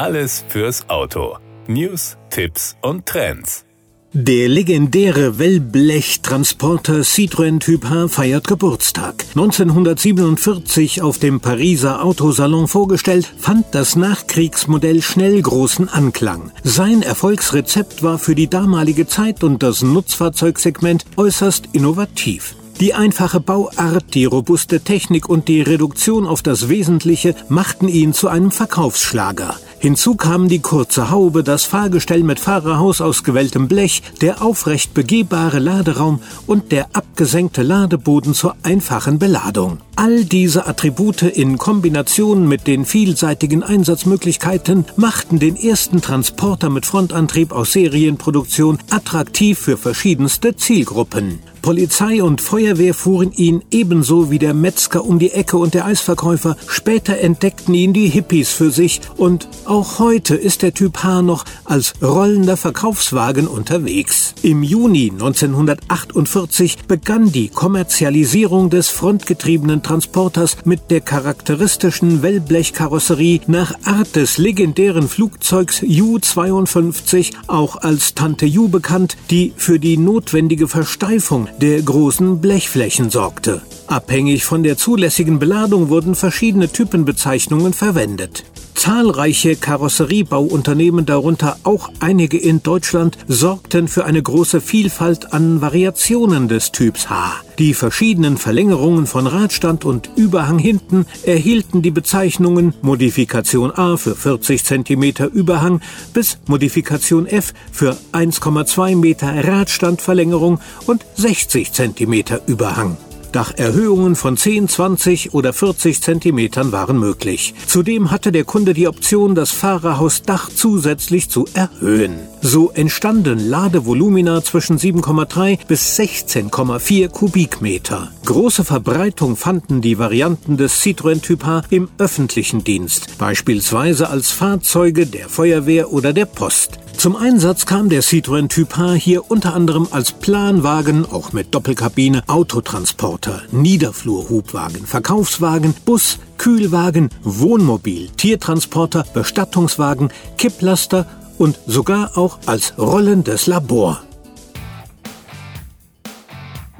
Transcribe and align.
Alles 0.00 0.46
fürs 0.48 0.88
Auto. 0.88 1.36
News, 1.66 2.16
Tipps 2.30 2.74
und 2.80 3.04
Trends. 3.04 3.66
Der 4.14 4.48
legendäre 4.48 5.38
Wellblech-Transporter 5.38 7.02
Citroën 7.02 7.60
Typ 7.60 7.84
H 7.84 8.08
feiert 8.08 8.48
Geburtstag. 8.48 9.26
1947 9.34 11.02
auf 11.02 11.18
dem 11.18 11.40
Pariser 11.40 12.02
Autosalon 12.02 12.66
vorgestellt, 12.66 13.30
fand 13.36 13.66
das 13.72 13.94
Nachkriegsmodell 13.94 15.02
schnell 15.02 15.42
großen 15.42 15.90
Anklang. 15.90 16.50
Sein 16.64 17.02
Erfolgsrezept 17.02 18.02
war 18.02 18.18
für 18.18 18.34
die 18.34 18.48
damalige 18.48 19.06
Zeit 19.06 19.44
und 19.44 19.62
das 19.62 19.82
Nutzfahrzeugsegment 19.82 21.04
äußerst 21.18 21.68
innovativ. 21.74 22.56
Die 22.80 22.94
einfache 22.94 23.40
Bauart, 23.40 24.14
die 24.14 24.24
robuste 24.24 24.80
Technik 24.80 25.28
und 25.28 25.48
die 25.48 25.60
Reduktion 25.60 26.26
auf 26.26 26.40
das 26.40 26.70
Wesentliche 26.70 27.34
machten 27.50 27.88
ihn 27.88 28.14
zu 28.14 28.28
einem 28.28 28.50
Verkaufsschlager. 28.50 29.54
Hinzu 29.80 30.14
kamen 30.14 30.48
die 30.48 30.60
kurze 30.60 31.10
Haube, 31.10 31.44
das 31.44 31.64
Fahrgestell 31.64 32.22
mit 32.22 32.40
Fahrerhaus 32.40 33.02
aus 33.02 33.22
gewelltem 33.22 33.68
Blech, 33.68 34.02
der 34.22 34.40
aufrecht 34.40 34.94
begehbare 34.94 35.58
Laderaum 35.58 36.20
und 36.46 36.72
der 36.72 36.88
abgesenkte 36.94 37.62
Ladeboden 37.62 38.32
zur 38.32 38.56
einfachen 38.62 39.18
Beladung. 39.18 39.76
All 39.96 40.24
diese 40.24 40.66
Attribute 40.66 41.22
in 41.22 41.58
Kombination 41.58 42.48
mit 42.48 42.66
den 42.66 42.86
vielseitigen 42.86 43.62
Einsatzmöglichkeiten 43.62 44.86
machten 44.96 45.38
den 45.38 45.56
ersten 45.56 46.00
Transporter 46.00 46.70
mit 46.70 46.86
Frontantrieb 46.86 47.52
aus 47.52 47.72
Serienproduktion 47.72 48.78
attraktiv 48.88 49.58
für 49.58 49.76
verschiedenste 49.76 50.56
Zielgruppen. 50.56 51.40
Polizei 51.62 52.22
und 52.22 52.40
Feuerwehr 52.40 52.94
fuhren 52.94 53.32
ihn 53.32 53.62
ebenso 53.70 54.30
wie 54.30 54.38
der 54.38 54.54
Metzger 54.54 55.04
um 55.04 55.18
die 55.18 55.32
Ecke 55.32 55.56
und 55.58 55.74
der 55.74 55.84
Eisverkäufer. 55.84 56.56
Später 56.66 57.18
entdeckten 57.18 57.74
ihn 57.74 57.92
die 57.92 58.08
Hippies 58.08 58.50
für 58.50 58.70
sich 58.70 59.00
und 59.16 59.48
auch 59.66 59.98
heute 59.98 60.34
ist 60.34 60.62
der 60.62 60.72
Typ 60.72 61.02
H 61.02 61.22
noch 61.22 61.44
als 61.64 61.92
rollender 62.02 62.56
Verkaufswagen 62.56 63.46
unterwegs. 63.46 64.34
Im 64.42 64.62
Juni 64.62 65.10
1948 65.10 66.78
begann 66.88 67.30
die 67.30 67.48
Kommerzialisierung 67.48 68.70
des 68.70 68.88
frontgetriebenen 68.88 69.82
Transporters 69.82 70.56
mit 70.64 70.90
der 70.90 71.02
charakteristischen 71.02 72.22
Wellblechkarosserie 72.22 73.40
nach 73.46 73.74
Art 73.84 74.16
des 74.16 74.38
legendären 74.38 75.08
Flugzeugs 75.08 75.82
Ju-52, 75.82 77.32
auch 77.46 77.76
als 77.76 78.14
Tante 78.14 78.46
Ju 78.46 78.68
bekannt, 78.68 79.16
die 79.30 79.52
für 79.56 79.78
die 79.78 79.98
notwendige 79.98 80.66
Versteifung 80.66 81.48
der 81.58 81.82
großen 81.82 82.40
Blechflächen 82.40 83.10
sorgte. 83.10 83.62
Abhängig 83.86 84.44
von 84.44 84.62
der 84.62 84.76
zulässigen 84.76 85.38
Beladung 85.38 85.88
wurden 85.88 86.14
verschiedene 86.14 86.68
Typenbezeichnungen 86.68 87.72
verwendet. 87.72 88.44
Zahlreiche 88.80 89.56
Karosseriebauunternehmen, 89.56 91.04
darunter 91.04 91.58
auch 91.64 91.90
einige 92.00 92.38
in 92.38 92.62
Deutschland, 92.62 93.18
sorgten 93.28 93.88
für 93.88 94.06
eine 94.06 94.22
große 94.22 94.62
Vielfalt 94.62 95.34
an 95.34 95.60
Variationen 95.60 96.48
des 96.48 96.72
Typs 96.72 97.10
H. 97.10 97.34
Die 97.58 97.74
verschiedenen 97.74 98.38
Verlängerungen 98.38 99.06
von 99.06 99.26
Radstand 99.26 99.84
und 99.84 100.08
Überhang 100.16 100.58
hinten 100.58 101.04
erhielten 101.24 101.82
die 101.82 101.90
Bezeichnungen 101.90 102.72
Modifikation 102.80 103.70
A 103.70 103.98
für 103.98 104.16
40 104.16 104.64
cm 104.64 105.26
Überhang 105.30 105.82
bis 106.14 106.38
Modifikation 106.46 107.26
F 107.26 107.52
für 107.70 107.98
1,2 108.12 108.96
Meter 108.96 109.46
Radstandverlängerung 109.46 110.58
und 110.86 111.04
60 111.16 111.70
cm 111.70 112.24
Überhang. 112.46 112.96
Dacherhöhungen 113.30 114.16
von 114.16 114.36
10, 114.36 114.68
20 114.68 115.34
oder 115.34 115.52
40 115.52 116.02
Zentimetern 116.02 116.72
waren 116.72 116.98
möglich. 116.98 117.54
Zudem 117.66 118.10
hatte 118.10 118.32
der 118.32 118.44
Kunde 118.44 118.74
die 118.74 118.88
Option, 118.88 119.34
das 119.34 119.50
Fahrerhausdach 119.50 120.50
zusätzlich 120.54 121.30
zu 121.30 121.46
erhöhen. 121.54 122.18
So 122.42 122.70
entstanden 122.70 123.38
Ladevolumina 123.38 124.42
zwischen 124.42 124.78
7,3 124.78 125.58
bis 125.66 125.98
16,4 125.98 127.08
Kubikmeter. 127.08 128.10
Große 128.24 128.64
Verbreitung 128.64 129.36
fanden 129.36 129.80
die 129.80 129.98
Varianten 129.98 130.56
des 130.56 130.82
Citroën 130.82 131.20
Typ 131.20 131.44
H 131.44 131.62
im 131.70 131.88
öffentlichen 131.98 132.64
Dienst, 132.64 133.18
beispielsweise 133.18 134.08
als 134.08 134.30
Fahrzeuge 134.30 135.06
der 135.06 135.28
Feuerwehr 135.28 135.92
oder 135.92 136.12
der 136.12 136.26
Post. 136.26 136.78
Zum 137.00 137.16
Einsatz 137.16 137.64
kam 137.64 137.88
der 137.88 138.02
Citroën 138.02 138.50
Typ 138.50 138.76
H 138.76 138.92
hier 138.92 139.30
unter 139.30 139.54
anderem 139.54 139.88
als 139.90 140.12
Planwagen, 140.12 141.06
auch 141.10 141.32
mit 141.32 141.54
Doppelkabine, 141.54 142.22
Autotransporter, 142.26 143.40
Niederflurhubwagen, 143.52 144.84
Verkaufswagen, 144.84 145.72
Bus, 145.86 146.18
Kühlwagen, 146.36 147.08
Wohnmobil, 147.22 148.10
Tiertransporter, 148.10 149.06
Bestattungswagen, 149.14 150.12
Kipplaster 150.36 151.06
und 151.38 151.58
sogar 151.66 152.18
auch 152.18 152.38
als 152.44 152.74
rollendes 152.76 153.46
Labor. 153.46 154.02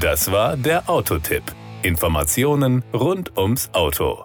Das 0.00 0.32
war 0.32 0.56
der 0.56 0.88
Autotipp. 0.88 1.42
Informationen 1.82 2.84
rund 2.94 3.36
ums 3.36 3.68
Auto. 3.74 4.24